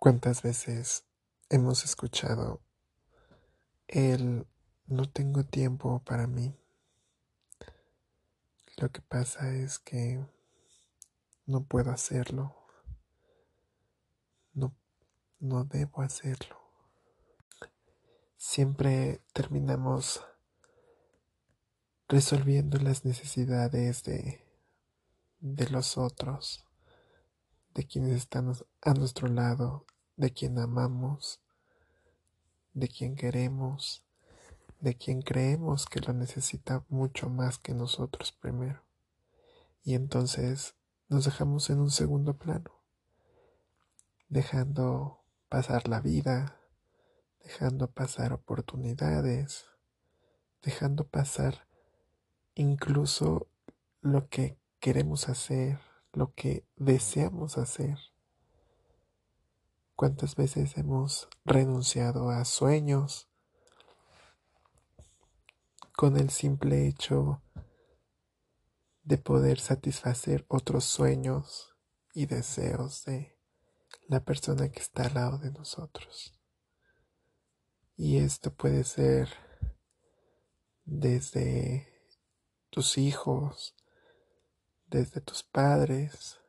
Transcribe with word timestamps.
¿Cuántas 0.00 0.40
veces 0.40 1.04
hemos 1.50 1.84
escuchado 1.84 2.62
el 3.86 4.46
no 4.86 5.06
tengo 5.10 5.44
tiempo 5.44 6.02
para 6.06 6.26
mí? 6.26 6.56
Lo 8.78 8.90
que 8.90 9.02
pasa 9.02 9.54
es 9.54 9.78
que 9.78 10.24
no 11.44 11.64
puedo 11.64 11.90
hacerlo. 11.90 12.56
No, 14.54 14.74
no 15.38 15.64
debo 15.64 16.00
hacerlo. 16.00 16.56
Siempre 18.38 19.20
terminamos 19.34 20.24
resolviendo 22.08 22.78
las 22.78 23.04
necesidades 23.04 24.02
de, 24.04 24.46
de 25.40 25.68
los 25.68 25.98
otros, 25.98 26.64
de 27.74 27.86
quienes 27.86 28.12
están 28.12 28.52
a 28.82 28.94
nuestro 28.94 29.28
lado, 29.28 29.86
de 30.16 30.32
quien 30.32 30.58
amamos, 30.58 31.40
de 32.74 32.88
quien 32.88 33.16
queremos, 33.16 34.04
de 34.80 34.96
quien 34.96 35.22
creemos 35.22 35.86
que 35.86 36.00
lo 36.00 36.12
necesita 36.12 36.84
mucho 36.88 37.28
más 37.28 37.58
que 37.58 37.74
nosotros 37.74 38.32
primero. 38.32 38.82
Y 39.82 39.94
entonces 39.94 40.74
nos 41.08 41.24
dejamos 41.24 41.70
en 41.70 41.80
un 41.80 41.90
segundo 41.90 42.36
plano, 42.36 42.70
dejando 44.28 45.22
pasar 45.48 45.88
la 45.88 46.00
vida, 46.00 46.60
dejando 47.42 47.90
pasar 47.90 48.32
oportunidades, 48.32 49.66
dejando 50.62 51.06
pasar 51.06 51.66
incluso 52.54 53.48
lo 54.02 54.28
que 54.28 54.58
queremos 54.78 55.28
hacer, 55.28 55.80
lo 56.12 56.34
que 56.34 56.66
deseamos 56.76 57.58
hacer. 57.58 57.98
¿Cuántas 59.94 60.34
veces 60.34 60.76
hemos 60.76 61.28
renunciado 61.44 62.30
a 62.30 62.44
sueños 62.44 63.28
con 65.94 66.16
el 66.16 66.30
simple 66.30 66.88
hecho 66.88 67.42
de 69.02 69.18
poder 69.18 69.60
satisfacer 69.60 70.46
otros 70.48 70.84
sueños 70.84 71.76
y 72.14 72.26
deseos 72.26 73.04
de 73.04 73.36
la 74.08 74.24
persona 74.24 74.70
que 74.70 74.80
está 74.80 75.06
al 75.06 75.14
lado 75.14 75.38
de 75.38 75.52
nosotros? 75.52 76.32
Y 77.96 78.16
esto 78.16 78.54
puede 78.54 78.84
ser 78.84 79.28
desde 80.86 81.92
tus 82.70 82.96
hijos, 82.96 83.76
desde 84.90 85.20
tus 85.20 85.42
padres, 85.42 86.40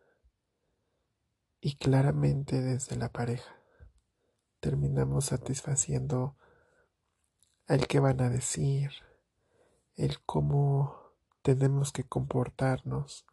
y 1.62 1.76
claramente 1.76 2.60
desde 2.60 2.96
la 2.96 3.12
pareja. 3.12 3.56
Terminamos 4.60 5.26
satisfaciendo 5.26 6.36
el 7.68 7.88
que 7.88 8.00
van 8.00 8.20
a 8.22 8.30
decir, 8.30 8.92
el 9.96 10.20
cómo 10.26 11.14
tenemos 11.44 11.92
que 11.92 12.04
comportarnos, 12.04 13.26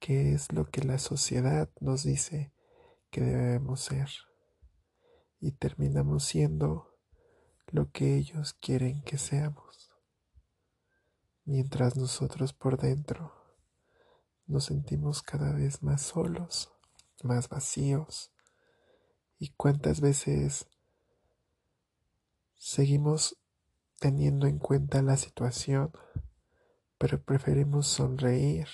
qué 0.00 0.32
es 0.32 0.50
lo 0.52 0.70
que 0.70 0.82
la 0.82 0.98
sociedad 0.98 1.68
nos 1.80 2.02
dice 2.02 2.52
que 3.10 3.20
debemos 3.20 3.80
ser. 3.80 4.08
Y 5.40 5.52
terminamos 5.52 6.24
siendo 6.24 6.96
lo 7.66 7.90
que 7.90 8.16
ellos 8.16 8.54
quieren 8.54 9.02
que 9.02 9.18
seamos. 9.18 9.92
Mientras 11.44 11.96
nosotros 11.96 12.52
por 12.52 12.78
dentro 12.78 13.37
nos 14.48 14.64
sentimos 14.64 15.22
cada 15.22 15.52
vez 15.52 15.82
más 15.82 16.02
solos 16.02 16.72
más 17.22 17.48
vacíos. 17.48 18.32
¿Y 19.38 19.50
cuántas 19.50 20.00
veces 20.00 20.66
seguimos 22.56 23.36
teniendo 24.00 24.46
en 24.46 24.58
cuenta 24.58 25.02
la 25.02 25.16
situación, 25.16 25.92
pero 26.98 27.22
preferimos 27.22 27.86
sonreír, 27.86 28.68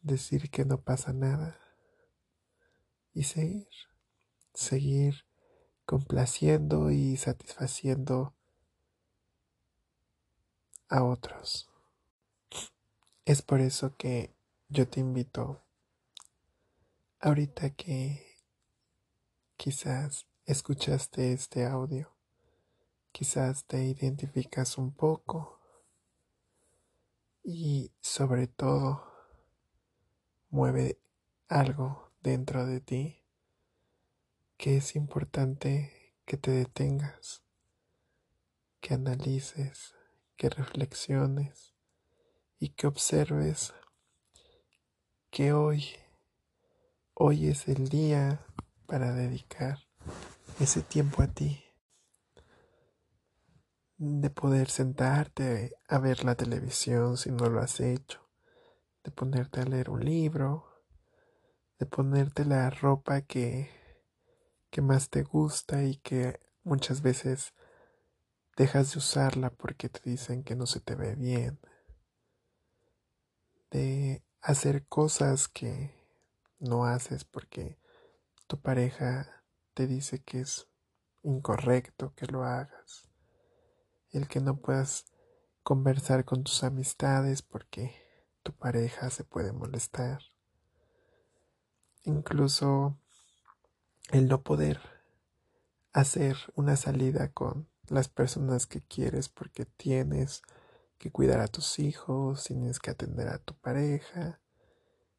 decir 0.00 0.50
que 0.50 0.64
no 0.64 0.80
pasa 0.80 1.12
nada 1.12 1.58
y 3.12 3.24
seguir, 3.24 3.68
seguir 4.54 5.26
complaciendo 5.84 6.90
y 6.90 7.16
satisfaciendo 7.16 8.34
a 10.88 11.02
otros. 11.02 11.75
Es 13.26 13.42
por 13.42 13.60
eso 13.60 13.96
que 13.96 14.32
yo 14.68 14.88
te 14.88 15.00
invito 15.00 15.64
Ahorita 17.18 17.70
que 17.70 18.24
quizás 19.56 20.28
escuchaste 20.44 21.32
este 21.32 21.66
audio, 21.66 22.14
quizás 23.10 23.64
te 23.64 23.82
identificas 23.82 24.78
un 24.78 24.94
poco 24.94 25.58
y 27.42 27.90
sobre 28.00 28.46
todo 28.46 29.02
mueve 30.50 31.00
algo 31.48 32.12
dentro 32.20 32.64
de 32.64 32.80
ti 32.80 33.24
que 34.56 34.76
es 34.76 34.94
importante 34.94 36.14
que 36.26 36.36
te 36.36 36.52
detengas, 36.52 37.42
que 38.80 38.94
analices, 38.94 39.96
que 40.36 40.48
reflexiones 40.48 41.75
y 42.58 42.70
que 42.70 42.86
observes 42.86 43.74
que 45.30 45.52
hoy 45.52 45.86
Hoy 47.18 47.48
es 47.48 47.66
el 47.66 47.88
día 47.88 48.44
para 48.84 49.10
dedicar 49.14 49.78
ese 50.60 50.82
tiempo 50.82 51.22
a 51.22 51.28
ti, 51.28 51.64
de 53.96 54.28
poder 54.28 54.68
sentarte 54.68 55.78
a 55.88 55.98
ver 55.98 56.24
la 56.24 56.34
televisión 56.34 57.16
si 57.16 57.30
no 57.30 57.48
lo 57.48 57.60
has 57.62 57.80
hecho, 57.80 58.20
de 59.02 59.12
ponerte 59.12 59.62
a 59.62 59.64
leer 59.64 59.88
un 59.88 60.04
libro, 60.04 60.84
de 61.78 61.86
ponerte 61.86 62.44
la 62.44 62.68
ropa 62.68 63.22
que, 63.22 63.70
que 64.68 64.82
más 64.82 65.08
te 65.08 65.22
gusta 65.22 65.84
y 65.84 65.96
que 65.96 66.38
muchas 66.64 67.00
veces 67.00 67.54
dejas 68.58 68.92
de 68.92 68.98
usarla 68.98 69.48
porque 69.48 69.88
te 69.88 70.00
dicen 70.10 70.44
que 70.44 70.54
no 70.54 70.66
se 70.66 70.80
te 70.80 70.96
ve 70.96 71.14
bien, 71.14 71.58
de 73.70 74.22
hacer 74.40 74.86
cosas 74.86 75.48
que 75.48 75.94
no 76.58 76.84
haces 76.84 77.24
porque 77.24 77.78
tu 78.46 78.60
pareja 78.60 79.44
te 79.74 79.86
dice 79.86 80.22
que 80.22 80.40
es 80.40 80.68
incorrecto 81.22 82.14
que 82.14 82.26
lo 82.26 82.44
hagas. 82.44 83.08
El 84.10 84.28
que 84.28 84.40
no 84.40 84.58
puedas 84.58 85.06
conversar 85.62 86.24
con 86.24 86.44
tus 86.44 86.62
amistades 86.62 87.42
porque 87.42 87.94
tu 88.42 88.52
pareja 88.52 89.10
se 89.10 89.24
puede 89.24 89.52
molestar. 89.52 90.22
Incluso 92.04 92.96
el 94.12 94.28
no 94.28 94.42
poder 94.42 94.80
hacer 95.92 96.36
una 96.54 96.76
salida 96.76 97.32
con 97.32 97.68
las 97.88 98.08
personas 98.08 98.66
que 98.66 98.80
quieres 98.80 99.28
porque 99.28 99.64
tienes 99.64 100.42
que 100.98 101.10
cuidar 101.10 101.40
a 101.40 101.48
tus 101.48 101.78
hijos, 101.78 102.44
tienes 102.44 102.78
que 102.78 102.90
atender 102.90 103.28
a 103.28 103.38
tu 103.38 103.54
pareja, 103.58 104.40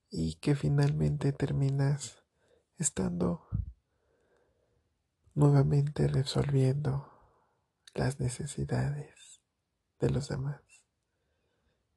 y 0.10 0.36
que 0.36 0.56
finalmente 0.56 1.34
terminas 1.34 2.24
estando 2.78 3.48
nuevamente 5.34 6.08
resolviendo 6.08 7.12
las 7.94 8.20
necesidades 8.20 9.42
de 10.00 10.10
los 10.10 10.30
demás. 10.30 10.62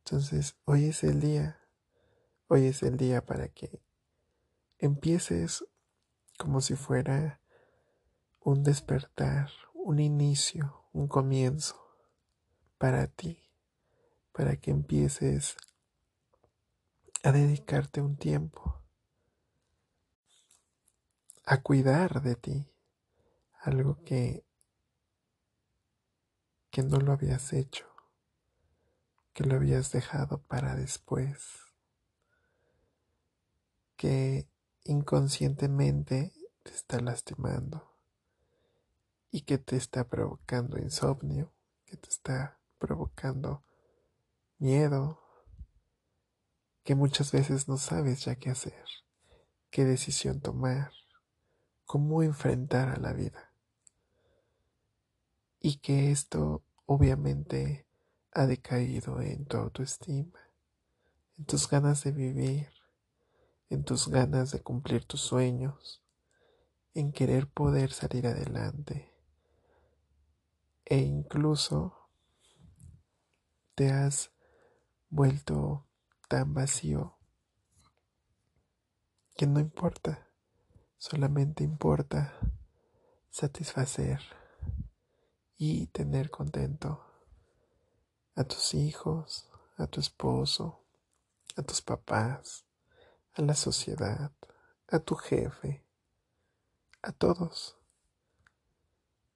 Entonces, 0.05 0.57
hoy 0.65 0.87
es 0.87 1.05
el 1.05 1.21
día, 1.21 1.61
hoy 2.49 2.67
es 2.67 2.83
el 2.83 2.97
día 2.97 3.25
para 3.25 3.49
que 3.49 3.83
empieces 4.79 5.65
como 6.39 6.61
si 6.61 6.75
fuera 6.75 7.41
un 8.41 8.63
despertar, 8.63 9.51
un 9.75 10.01
inicio, 10.01 10.89
un 10.93 11.07
comienzo 11.07 11.77
para 12.79 13.07
ti, 13.07 13.50
para 14.41 14.57
que 14.57 14.71
empieces 14.71 15.55
a 17.23 17.31
dedicarte 17.31 18.01
un 18.01 18.17
tiempo 18.17 18.83
a 21.45 21.61
cuidar 21.61 22.23
de 22.23 22.37
ti, 22.37 22.67
algo 23.61 24.03
que 24.03 24.43
que 26.71 26.83
no 26.83 26.97
lo 26.97 27.13
habías 27.13 27.53
hecho, 27.53 27.87
que 29.35 29.45
lo 29.45 29.57
habías 29.57 29.93
dejado 29.93 30.41
para 30.45 30.75
después, 30.75 31.59
que 33.99 34.49
inconscientemente 34.85 36.33
te 36.63 36.71
está 36.71 36.99
lastimando 36.99 37.95
y 39.31 39.43
que 39.43 39.59
te 39.59 39.77
está 39.77 40.09
provocando 40.09 40.79
insomnio, 40.79 41.53
que 41.85 41.99
te 41.99 42.09
está 42.09 42.59
provocando 42.79 43.65
miedo, 44.61 45.21
que 46.85 46.95
muchas 46.95 47.33
veces 47.33 47.67
no 47.67 47.79
sabes 47.79 48.25
ya 48.25 48.37
qué 48.37 48.51
hacer, 48.51 48.85
qué 49.71 49.85
decisión 49.85 50.41
tomar, 50.41 50.93
cómo 51.87 52.23
enfrentar 52.23 52.91
a 52.91 52.99
la 52.99 53.13
vida. 53.13 53.53
Y 55.61 55.79
que 55.79 56.11
esto 56.11 56.63
obviamente 56.87 57.87
ha 58.33 58.47
decaído 58.47 59.21
en 59.21 59.47
tu 59.47 59.57
autoestima, 59.57 60.39
en 61.39 61.45
tus 61.47 61.69
ganas 61.69 62.05
de 62.05 62.13
vivir, 62.13 62.69
en 63.71 63.85
tus 63.85 64.09
ganas 64.09 64.51
de 64.51 64.61
cumplir 64.61 65.05
tus 65.05 65.21
sueños, 65.21 66.03
en 66.95 67.13
querer 67.13 67.49
poder 67.49 67.93
salir 67.93 68.27
adelante. 68.27 69.11
E 70.85 70.99
incluso 70.99 72.09
te 73.75 73.91
has 73.93 74.33
vuelto 75.11 75.87
tan 76.29 76.55
vacío 76.55 77.17
que 79.37 79.47
no 79.47 79.59
importa, 79.59 80.29
solamente 80.99 81.65
importa 81.65 82.39
satisfacer 83.29 84.21
y 85.57 85.89
tener 85.89 86.31
contento 86.31 87.05
a 88.37 88.45
tus 88.45 88.75
hijos, 88.75 89.51
a 89.77 89.87
tu 89.89 89.99
esposo, 89.99 90.85
a 91.57 91.63
tus 91.63 91.83
papás, 91.83 92.65
a 93.35 93.43
la 93.43 93.55
sociedad, 93.55 94.33
a 94.89 94.99
tu 95.01 95.17
jefe, 95.17 95.85
a 97.03 97.13
todos. 97.13 97.77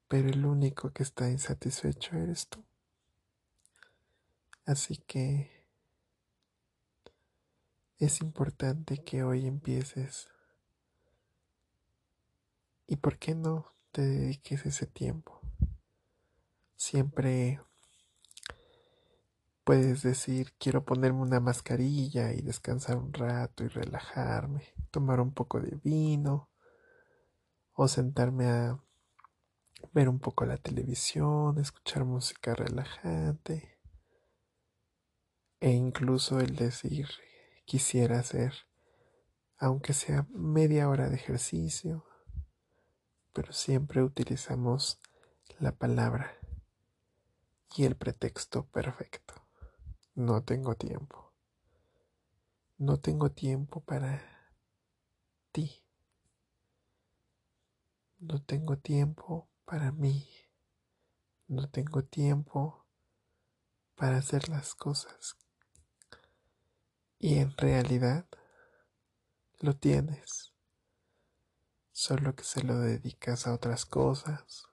Pero 0.06 0.29
el 0.29 0.47
único 0.47 0.93
que 0.93 1.03
está 1.03 1.29
insatisfecho 1.29 2.17
eres 2.17 2.47
tú. 2.47 2.65
Así 4.67 4.97
que 4.99 5.64
es 8.05 8.21
importante 8.21 9.03
que 9.03 9.23
hoy 9.23 9.47
empieces. 9.47 10.29
¿Y 12.87 12.97
por 12.97 13.19
qué 13.19 13.35
no 13.35 13.73
te 13.93 14.03
dediques 14.03 14.67
ese 14.67 14.87
tiempo? 14.87 15.41
Siempre 16.77 17.61
puedes 19.65 20.03
decir, 20.03 20.53
quiero 20.59 20.85
ponerme 20.85 21.21
una 21.21 21.41
mascarilla 21.41 22.33
y 22.33 22.43
descansar 22.43 22.99
un 22.99 23.12
rato 23.15 23.65
y 23.65 23.69
relajarme, 23.69 24.75
tomar 24.91 25.21
un 25.21 25.33
poco 25.33 25.61
de 25.61 25.79
vino 25.83 26.51
o 27.73 27.89
sentarme 27.89 28.47
a 28.47 28.79
ver 29.95 30.11
un 30.11 30.19
poco 30.19 30.45
la 30.45 30.59
televisión, 30.59 31.59
escuchar 31.59 32.05
música 32.05 32.55
relajante 32.55 33.79
e 35.61 35.71
incluso 35.71 36.41
el 36.41 36.56
decir 36.56 37.09
quisiera 37.65 38.19
hacer, 38.19 38.55
aunque 39.59 39.93
sea 39.93 40.27
media 40.31 40.89
hora 40.89 41.09
de 41.09 41.17
ejercicio, 41.17 42.05
pero 43.33 43.53
siempre 43.53 44.03
utilizamos 44.03 45.01
la 45.59 45.73
palabra 45.73 46.39
y 47.77 47.85
el 47.85 47.97
pretexto 47.97 48.67
perfecto. 48.69 49.35
No 50.15 50.45
tengo 50.45 50.77
tiempo. 50.77 51.33
No 52.79 53.01
tengo 53.01 53.31
tiempo 53.33 53.83
para 53.83 54.23
ti. 55.51 55.85
No 58.19 58.43
tengo 58.43 58.79
tiempo 58.79 59.51
para 59.65 59.91
mí. 59.91 60.29
No 61.49 61.69
tengo 61.69 62.05
tiempo 62.05 62.87
para 63.97 64.19
hacer 64.19 64.49
las 64.49 64.75
cosas 64.75 65.37
y 67.25 67.38
en 67.38 67.56
realidad 67.56 68.26
lo 69.61 69.75
tienes, 69.75 70.53
solo 71.91 72.37
que 72.37 72.44
se 72.44 72.62
lo 72.62 72.79
dedicas 72.79 73.47
a 73.47 73.55
otras 73.55 73.87
cosas, 73.87 74.67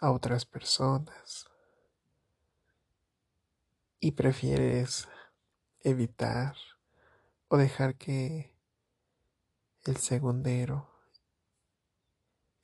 a 0.00 0.10
otras 0.10 0.46
personas, 0.46 1.48
y 4.00 4.10
prefieres 4.10 5.06
evitar 5.78 6.56
o 7.46 7.56
dejar 7.56 7.94
que 7.94 8.52
el 9.84 9.98
segundero, 9.98 10.90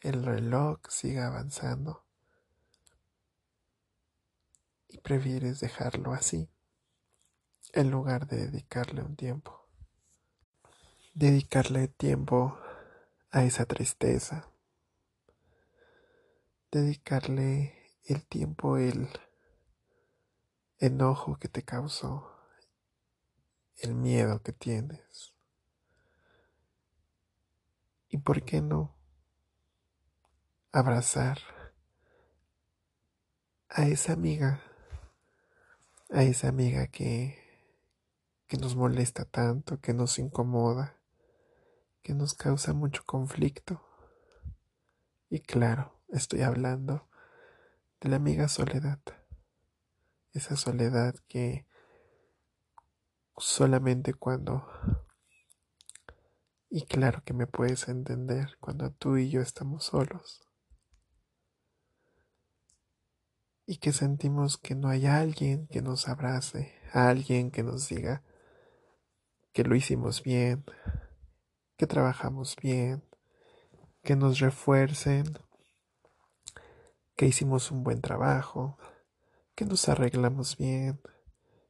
el 0.00 0.24
reloj 0.24 0.80
siga 0.88 1.28
avanzando. 1.28 2.04
Y 4.88 4.98
prefieres 4.98 5.60
dejarlo 5.60 6.12
así 6.12 6.51
en 7.72 7.90
lugar 7.90 8.26
de 8.26 8.48
dedicarle 8.48 9.02
un 9.02 9.16
tiempo. 9.16 9.66
Dedicarle 11.14 11.88
tiempo 11.88 12.58
a 13.30 13.44
esa 13.44 13.64
tristeza. 13.64 14.48
Dedicarle 16.70 17.74
el 18.04 18.24
tiempo, 18.26 18.76
el 18.76 19.08
enojo 20.78 21.38
que 21.38 21.48
te 21.48 21.62
causó, 21.62 22.30
el 23.76 23.94
miedo 23.94 24.42
que 24.42 24.52
tienes. 24.52 25.34
¿Y 28.08 28.18
por 28.18 28.42
qué 28.42 28.60
no 28.60 28.94
abrazar 30.72 31.38
a 33.68 33.86
esa 33.86 34.12
amiga, 34.12 34.62
a 36.10 36.22
esa 36.22 36.48
amiga 36.48 36.86
que 36.88 37.41
que 38.46 38.56
nos 38.56 38.76
molesta 38.76 39.24
tanto, 39.24 39.80
que 39.80 39.94
nos 39.94 40.18
incomoda, 40.18 41.00
que 42.02 42.14
nos 42.14 42.34
causa 42.34 42.72
mucho 42.72 43.02
conflicto. 43.04 43.82
Y 45.30 45.40
claro, 45.40 45.98
estoy 46.08 46.42
hablando 46.42 47.08
de 48.00 48.10
la 48.10 48.16
amiga 48.16 48.48
soledad, 48.48 48.98
esa 50.32 50.56
soledad 50.56 51.14
que 51.28 51.66
solamente 53.36 54.12
cuando, 54.14 54.66
y 56.68 56.84
claro 56.86 57.22
que 57.24 57.32
me 57.32 57.46
puedes 57.46 57.88
entender, 57.88 58.56
cuando 58.60 58.90
tú 58.92 59.16
y 59.16 59.30
yo 59.30 59.40
estamos 59.40 59.84
solos, 59.84 60.42
y 63.66 63.78
que 63.78 63.92
sentimos 63.92 64.58
que 64.58 64.74
no 64.74 64.88
hay 64.88 65.06
alguien 65.06 65.66
que 65.68 65.80
nos 65.80 66.08
abrace, 66.08 66.74
alguien 66.92 67.50
que 67.50 67.62
nos 67.62 67.88
diga, 67.88 68.22
que 69.52 69.64
lo 69.64 69.74
hicimos 69.74 70.22
bien, 70.22 70.64
que 71.76 71.86
trabajamos 71.86 72.56
bien, 72.56 73.04
que 74.02 74.16
nos 74.16 74.40
refuercen, 74.40 75.24
que 77.16 77.26
hicimos 77.26 77.70
un 77.70 77.84
buen 77.84 78.00
trabajo, 78.00 78.78
que 79.54 79.64
nos 79.64 79.88
arreglamos 79.88 80.56
bien, 80.56 81.00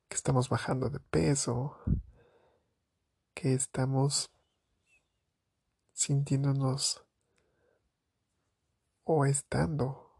que 0.09 0.16
estamos 0.16 0.49
bajando 0.49 0.90
de 0.90 1.00
peso, 1.00 1.78
que 3.35 3.54
estamos 3.54 4.30
sintiéndonos 5.92 7.04
o 9.04 9.25
estando 9.25 10.11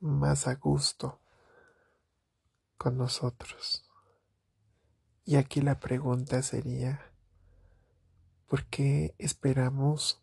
más 0.00 0.48
a 0.48 0.54
gusto 0.54 1.20
con 2.76 2.96
nosotros. 2.96 3.89
Y 5.30 5.36
aquí 5.36 5.60
la 5.60 5.78
pregunta 5.78 6.42
sería, 6.42 7.12
¿por 8.48 8.66
qué 8.66 9.14
esperamos 9.18 10.20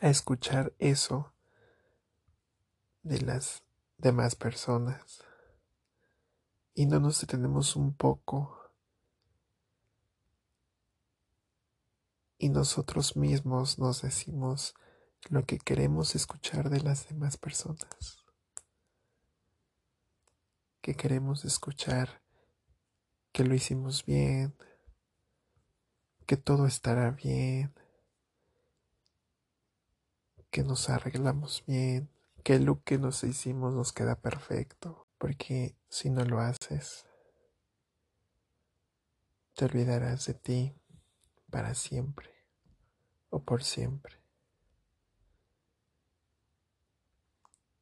a 0.00 0.08
escuchar 0.08 0.72
eso 0.78 1.34
de 3.02 3.20
las 3.20 3.62
demás 3.98 4.36
personas 4.36 5.22
y 6.72 6.86
no 6.86 6.98
nos 6.98 7.20
detenemos 7.20 7.76
un 7.76 7.92
poco. 7.92 8.58
Y 12.38 12.48
nosotros 12.48 13.18
mismos 13.18 13.78
nos 13.78 14.00
decimos 14.00 14.74
lo 15.28 15.44
que 15.44 15.58
queremos 15.58 16.14
escuchar 16.14 16.70
de 16.70 16.80
las 16.80 17.06
demás 17.10 17.36
personas? 17.36 18.24
que 20.80 20.94
queremos 20.94 21.44
escuchar 21.44 22.23
que 23.34 23.42
lo 23.42 23.52
hicimos 23.52 24.06
bien, 24.06 24.54
que 26.24 26.36
todo 26.36 26.66
estará 26.66 27.10
bien, 27.10 27.74
que 30.52 30.62
nos 30.62 30.88
arreglamos 30.88 31.64
bien, 31.66 32.08
que 32.44 32.54
el 32.54 32.64
look 32.64 32.84
que 32.84 32.96
nos 32.96 33.24
hicimos 33.24 33.74
nos 33.74 33.92
queda 33.92 34.14
perfecto, 34.14 35.08
porque 35.18 35.76
si 35.88 36.10
no 36.10 36.24
lo 36.24 36.38
haces, 36.38 37.06
te 39.54 39.64
olvidarás 39.64 40.26
de 40.26 40.34
ti 40.34 40.72
para 41.50 41.74
siempre 41.74 42.30
o 43.30 43.42
por 43.42 43.64
siempre. 43.64 44.22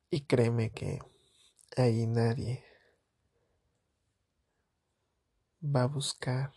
Y 0.08 0.22
créeme 0.22 0.70
que 0.70 0.98
ahí 1.76 2.06
nadie 2.06 2.71
va 5.62 5.82
a 5.82 5.86
buscar 5.86 6.52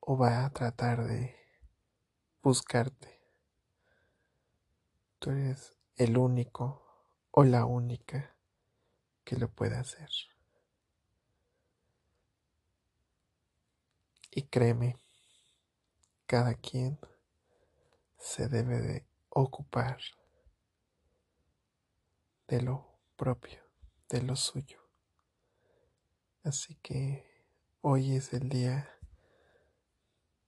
o 0.00 0.16
va 0.16 0.44
a 0.44 0.50
tratar 0.50 1.04
de 1.04 1.34
buscarte. 2.42 3.18
Tú 5.18 5.30
eres 5.30 5.76
el 5.96 6.18
único 6.18 6.84
o 7.30 7.44
la 7.44 7.64
única 7.64 8.36
que 9.24 9.36
lo 9.36 9.48
puede 9.48 9.76
hacer. 9.76 10.10
Y 14.30 14.42
créeme, 14.42 14.96
cada 16.26 16.54
quien 16.54 16.98
se 18.18 18.48
debe 18.48 18.80
de 18.80 19.06
ocupar 19.30 19.98
de 22.48 22.60
lo 22.60 22.98
propio, 23.16 23.62
de 24.10 24.22
lo 24.22 24.36
suyo. 24.36 24.77
Así 26.48 26.76
que 26.76 27.26
hoy 27.82 28.16
es 28.16 28.32
el 28.32 28.48
día 28.48 28.88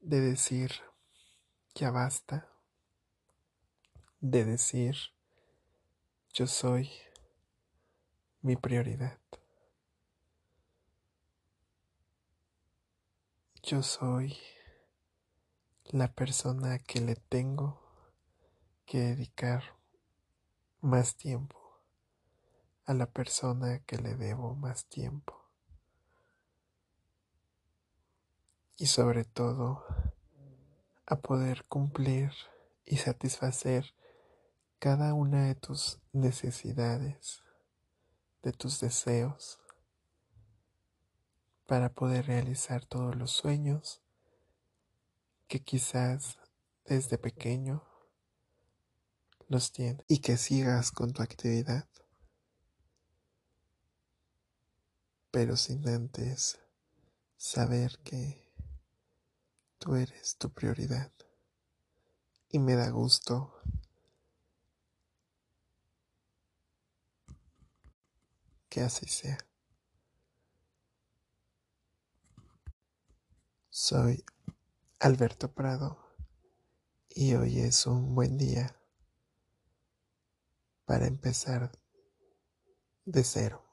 de 0.00 0.18
decir 0.18 0.72
ya 1.74 1.90
basta, 1.90 2.48
de 4.18 4.46
decir 4.46 4.96
yo 6.32 6.46
soy 6.46 6.90
mi 8.40 8.56
prioridad. 8.56 9.18
Yo 13.62 13.82
soy 13.82 14.38
la 15.84 16.14
persona 16.14 16.78
que 16.78 17.02
le 17.02 17.16
tengo 17.16 17.78
que 18.86 19.00
dedicar 19.00 19.76
más 20.80 21.14
tiempo 21.16 21.58
a 22.86 22.94
la 22.94 23.04
persona 23.04 23.80
que 23.80 23.98
le 23.98 24.14
debo 24.14 24.54
más 24.54 24.86
tiempo. 24.86 25.39
Y 28.80 28.86
sobre 28.86 29.26
todo 29.26 29.84
a 31.04 31.16
poder 31.16 31.66
cumplir 31.66 32.32
y 32.86 32.96
satisfacer 32.96 33.94
cada 34.78 35.12
una 35.12 35.44
de 35.48 35.54
tus 35.54 36.00
necesidades, 36.14 37.42
de 38.42 38.52
tus 38.52 38.80
deseos, 38.80 39.60
para 41.66 41.92
poder 41.92 42.24
realizar 42.24 42.86
todos 42.86 43.14
los 43.16 43.32
sueños 43.32 44.00
que 45.46 45.62
quizás 45.62 46.38
desde 46.86 47.18
pequeño 47.18 47.84
los 49.48 49.72
tienes 49.72 50.06
y 50.08 50.20
que 50.20 50.38
sigas 50.38 50.90
con 50.90 51.12
tu 51.12 51.20
actividad, 51.20 51.86
pero 55.30 55.58
sin 55.58 55.86
antes 55.86 56.58
saber 57.36 57.98
que 57.98 58.49
Tú 59.80 59.94
eres 59.94 60.36
tu 60.36 60.50
prioridad. 60.50 61.10
Y 62.50 62.58
me 62.58 62.74
da 62.74 62.90
gusto 62.90 63.62
que 68.68 68.82
así 68.82 69.08
sea. 69.08 69.38
Soy 73.70 74.22
Alberto 74.98 75.50
Prado 75.50 75.98
y 77.08 77.32
hoy 77.32 77.60
es 77.60 77.86
un 77.86 78.14
buen 78.14 78.36
día 78.36 78.76
para 80.84 81.06
empezar 81.06 81.72
de 83.06 83.24
cero. 83.24 83.69